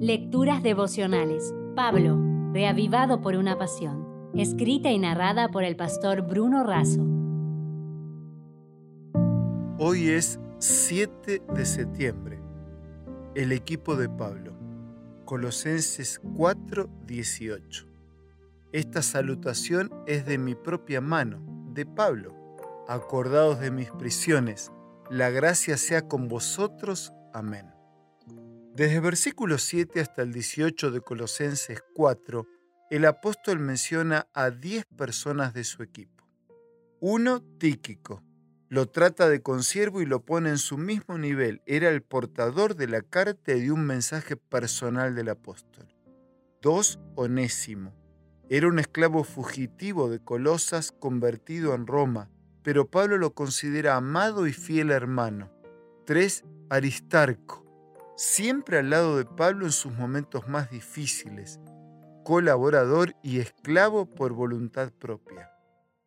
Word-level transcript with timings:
Lecturas 0.00 0.62
devocionales. 0.62 1.54
Pablo, 1.74 2.20
reavivado 2.52 3.22
por 3.22 3.34
una 3.34 3.56
pasión. 3.56 4.30
Escrita 4.34 4.90
y 4.90 4.98
narrada 4.98 5.48
por 5.48 5.64
el 5.64 5.74
pastor 5.74 6.20
Bruno 6.20 6.64
Razo. 6.64 7.00
Hoy 9.78 10.10
es 10.10 10.38
7 10.58 11.40
de 11.50 11.64
septiembre. 11.64 12.38
El 13.34 13.52
equipo 13.52 13.96
de 13.96 14.10
Pablo. 14.10 14.52
Colosenses 15.24 16.20
4:18. 16.20 17.86
Esta 18.72 19.00
salutación 19.00 19.90
es 20.06 20.26
de 20.26 20.36
mi 20.36 20.54
propia 20.54 21.00
mano, 21.00 21.40
de 21.72 21.86
Pablo. 21.86 22.34
Acordados 22.86 23.60
de 23.60 23.70
mis 23.70 23.90
prisiones, 23.92 24.70
la 25.08 25.30
gracia 25.30 25.78
sea 25.78 26.06
con 26.06 26.28
vosotros. 26.28 27.14
Amén. 27.32 27.75
Desde 28.76 29.00
versículo 29.00 29.56
7 29.56 30.02
hasta 30.02 30.20
el 30.20 30.34
18 30.34 30.90
de 30.90 31.00
Colosenses 31.00 31.82
4, 31.94 32.46
el 32.90 33.06
apóstol 33.06 33.58
menciona 33.58 34.28
a 34.34 34.50
10 34.50 34.84
personas 34.98 35.54
de 35.54 35.64
su 35.64 35.82
equipo. 35.82 36.28
Uno, 37.00 37.40
Tíquico. 37.58 38.22
Lo 38.68 38.84
trata 38.84 39.30
de 39.30 39.40
consiervo 39.40 40.02
y 40.02 40.04
lo 40.04 40.26
pone 40.26 40.50
en 40.50 40.58
su 40.58 40.76
mismo 40.76 41.16
nivel. 41.16 41.62
Era 41.64 41.88
el 41.88 42.02
portador 42.02 42.76
de 42.76 42.86
la 42.86 43.00
carta 43.00 43.54
y 43.54 43.62
de 43.62 43.72
un 43.72 43.86
mensaje 43.86 44.36
personal 44.36 45.14
del 45.14 45.30
apóstol. 45.30 45.86
Dos, 46.60 46.98
Onésimo. 47.14 47.94
Era 48.50 48.68
un 48.68 48.78
esclavo 48.78 49.24
fugitivo 49.24 50.10
de 50.10 50.22
Colosas 50.22 50.92
convertido 50.92 51.74
en 51.74 51.86
Roma, 51.86 52.28
pero 52.62 52.90
Pablo 52.90 53.16
lo 53.16 53.32
considera 53.32 53.96
amado 53.96 54.46
y 54.46 54.52
fiel 54.52 54.90
hermano. 54.90 55.50
Tres, 56.04 56.44
Aristarco 56.68 57.65
siempre 58.16 58.78
al 58.78 58.90
lado 58.90 59.18
de 59.18 59.26
Pablo 59.26 59.66
en 59.66 59.72
sus 59.72 59.92
momentos 59.92 60.48
más 60.48 60.70
difíciles, 60.70 61.60
colaborador 62.24 63.14
y 63.22 63.40
esclavo 63.40 64.06
por 64.06 64.32
voluntad 64.32 64.90
propia. 64.98 65.50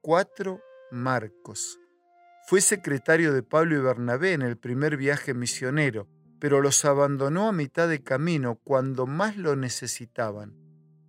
4. 0.00 0.60
Marcos. 0.90 1.78
Fue 2.46 2.62
secretario 2.62 3.34
de 3.34 3.42
Pablo 3.42 3.76
y 3.76 3.80
Bernabé 3.80 4.32
en 4.32 4.40
el 4.40 4.56
primer 4.56 4.96
viaje 4.96 5.34
misionero, 5.34 6.08
pero 6.40 6.62
los 6.62 6.84
abandonó 6.86 7.48
a 7.48 7.52
mitad 7.52 7.88
de 7.88 8.02
camino 8.02 8.58
cuando 8.64 9.06
más 9.06 9.36
lo 9.36 9.54
necesitaban. 9.54 10.56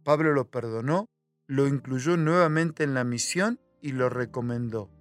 Pablo 0.03 0.34
lo 0.34 0.50
perdonó, 0.50 1.06
lo 1.47 1.67
incluyó 1.67 2.17
nuevamente 2.17 2.84
en 2.84 2.94
la 2.94 3.06
misión 3.06 3.61
y 3.81 3.94
lo 3.94 4.09
recomendó. 4.09 4.91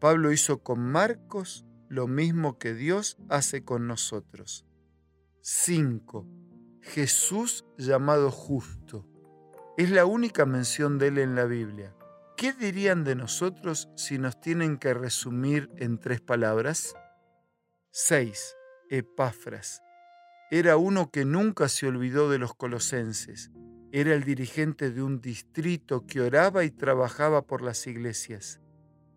Pablo 0.00 0.32
hizo 0.32 0.58
con 0.64 0.80
Marcos 0.80 1.64
lo 1.88 2.08
mismo 2.08 2.58
que 2.58 2.74
Dios 2.74 3.16
hace 3.28 3.64
con 3.64 3.86
nosotros. 3.86 4.66
5. 5.48 6.26
Jesús 6.80 7.64
llamado 7.78 8.32
justo. 8.32 9.06
Es 9.76 9.92
la 9.92 10.04
única 10.04 10.44
mención 10.44 10.98
de 10.98 11.06
él 11.06 11.18
en 11.18 11.36
la 11.36 11.44
Biblia. 11.44 11.94
¿Qué 12.36 12.52
dirían 12.52 13.04
de 13.04 13.14
nosotros 13.14 13.88
si 13.94 14.18
nos 14.18 14.40
tienen 14.40 14.76
que 14.76 14.92
resumir 14.92 15.70
en 15.76 16.00
tres 16.00 16.20
palabras? 16.20 16.96
6. 17.92 18.56
Epáfras. 18.90 19.82
Era 20.50 20.78
uno 20.78 21.12
que 21.12 21.24
nunca 21.24 21.68
se 21.68 21.86
olvidó 21.86 22.28
de 22.28 22.38
los 22.38 22.52
colosenses. 22.56 23.52
Era 23.92 24.14
el 24.14 24.24
dirigente 24.24 24.90
de 24.90 25.00
un 25.00 25.20
distrito 25.20 26.08
que 26.08 26.22
oraba 26.22 26.64
y 26.64 26.72
trabajaba 26.72 27.46
por 27.46 27.62
las 27.62 27.86
iglesias. 27.86 28.60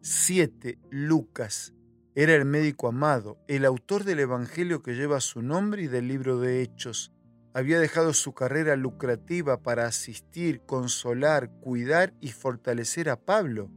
7. 0.02 0.77
Lucas 0.91 1.73
era 2.22 2.36
el 2.36 2.44
médico 2.44 2.89
amado, 2.89 3.38
el 3.48 3.64
autor 3.64 4.03
del 4.03 4.20
Evangelio 4.20 4.84
que 4.84 4.94
lleva 4.94 5.22
su 5.22 5.42
nombre 5.42 5.84
y 5.84 5.88
del 5.88 6.09
libro 6.09 6.38
de 6.38 6.61
Hechos. 6.61 7.14
Había 7.53 7.80
dejado 7.80 8.14
su 8.14 8.34
carrera 8.34 8.76
lucrativa 8.76 9.64
para 9.64 9.86
asistir, 9.86 10.59
consolar, 10.66 11.50
cuidar 11.61 12.14
y 12.20 12.34
fortalecer 12.34 13.09
a 13.09 13.16
Pablo, 13.16 13.72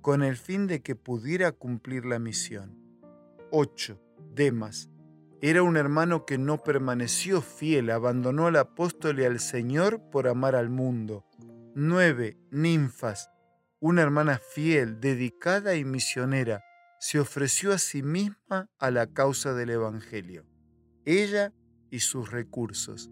con 0.00 0.22
el 0.22 0.36
fin 0.36 0.68
de 0.68 0.80
que 0.80 0.94
pudiera 0.94 1.50
cumplir 1.50 2.04
la 2.04 2.20
misión. 2.20 2.78
8. 3.50 4.00
Demas. 4.32 4.88
Era 5.42 5.64
un 5.64 5.76
hermano 5.76 6.24
que 6.24 6.38
no 6.38 6.58
permaneció 6.58 7.42
fiel, 7.42 7.90
abandonó 7.90 8.46
al 8.46 8.56
apóstol 8.58 9.18
y 9.18 9.24
al 9.24 9.40
Señor 9.40 10.08
por 10.12 10.28
amar 10.28 10.54
al 10.54 10.70
mundo. 10.70 11.26
9. 11.74 12.38
Ninfas. 12.52 13.28
Una 13.80 14.02
hermana 14.02 14.38
fiel, 14.38 15.00
dedicada 15.00 15.74
y 15.74 15.84
misionera 15.84 16.62
se 17.00 17.20
ofreció 17.20 17.72
a 17.72 17.78
sí 17.78 18.02
misma 18.02 18.68
a 18.78 18.90
la 18.90 19.06
causa 19.06 19.54
del 19.54 19.70
Evangelio, 19.70 20.46
ella 21.04 21.52
y 21.90 22.00
sus 22.00 22.30
recursos. 22.30 23.10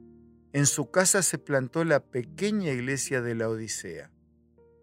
En 0.52 0.66
su 0.66 0.90
casa 0.90 1.22
se 1.22 1.38
plantó 1.38 1.84
la 1.84 2.00
pequeña 2.00 2.70
iglesia 2.72 3.20
de 3.20 3.34
la 3.34 3.48
Odisea. 3.48 4.10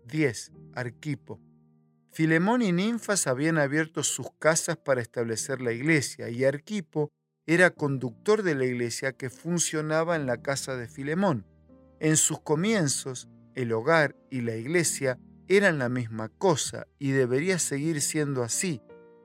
10. 0.05 0.51
Arquipo. 0.75 1.41
Filemón 2.11 2.61
y 2.61 2.71
Ninfas 2.71 3.25
habían 3.25 3.57
abierto 3.57 4.03
sus 4.03 4.27
casas 4.37 4.77
para 4.77 5.01
establecer 5.01 5.61
la 5.61 5.71
iglesia 5.71 6.29
y 6.29 6.45
Arquipo 6.45 7.11
era 7.45 7.71
conductor 7.71 8.43
de 8.43 8.55
la 8.55 8.65
iglesia 8.65 9.13
que 9.13 9.29
funcionaba 9.29 10.15
en 10.15 10.27
la 10.27 10.41
casa 10.41 10.77
de 10.77 10.87
Filemón. 10.87 11.45
En 11.99 12.17
sus 12.17 12.39
comienzos, 12.39 13.27
el 13.55 13.73
hogar 13.73 14.15
y 14.29 14.41
la 14.41 14.55
iglesia 14.55 15.19
eran 15.47 15.79
la 15.79 15.89
misma 15.89 16.29
cosa 16.29 16.87
y 16.99 17.11
debería 17.11 17.59
seguir 17.59 18.01
siendo 18.01 18.43
así, 18.43 18.81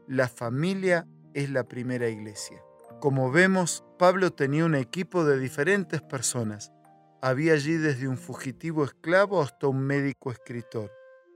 la 0.08 0.26
familia 0.26 1.06
es 1.34 1.50
la 1.50 1.64
primera 1.68 2.08
iglesia. 2.08 2.62
Como 2.98 3.30
vemos, 3.30 3.84
Pablo 3.98 4.32
tenía 4.32 4.64
un 4.64 4.74
equipo 4.74 5.24
de 5.26 5.38
diferentes 5.38 6.00
personas. 6.00 6.72
Había 7.20 7.52
allí 7.52 7.74
desde 7.74 8.08
un 8.08 8.16
fugitivo 8.16 8.84
esclavo 8.84 9.42
hasta 9.42 9.66
un 9.66 9.82
médico 9.82 10.32
escritor, 10.32 10.90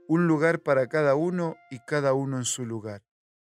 un 0.09 0.27
lugar 0.27 0.61
para 0.61 0.87
cada 0.87 1.15
uno 1.15 1.57
y 1.71 1.81
cada 1.87 2.15
uno 2.15 2.39
en 2.39 2.47
su 2.47 2.65
lugar. 2.65 3.03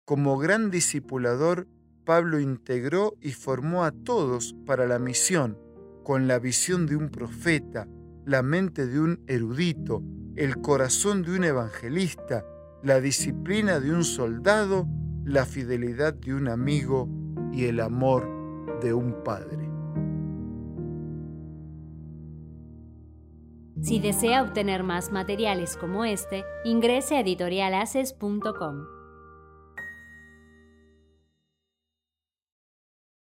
Como 0.03 0.38
gran 0.38 0.70
discipulador, 0.70 1.70
Pablo 2.03 2.42
integró 2.42 3.14
y 3.22 3.32
formó 3.32 3.86
a 3.86 3.92
todos 3.92 4.53
para 4.66 4.86
la 4.86 5.00
misión, 5.00 5.58
con 6.03 6.28
la 6.28 6.40
visión 6.40 6.88
de 6.88 6.97
un 6.97 7.09
profeta, 7.09 7.88
la 8.26 8.44
mente 8.44 8.86
de 8.86 9.00
un 9.00 9.24
erudito, 9.28 10.03
el 10.36 10.58
corazón 10.58 11.24
de 11.24 11.38
un 11.38 11.46
evangelista, 11.46 12.46
la 12.84 13.00
disciplina 13.00 13.80
de 13.80 13.94
un 13.94 14.03
soldado 14.03 14.88
la 15.25 15.46
fidelidad 15.46 16.13
de 16.13 16.36
un 16.36 16.47
amigo 16.47 17.09
y 17.52 17.66
el 17.66 17.80
amor 17.80 18.80
de 18.81 18.94
un 18.94 19.24
padre. 19.24 19.69
Si 23.81 24.00
desea 24.00 24.41
obtener 24.41 24.84
más 24.84 25.12
materiales 25.12 25.78
como 25.78 26.06
este, 26.06 26.46
ingrese 26.64 27.18
a 27.18 27.19
editorialaces.com. 27.22 28.85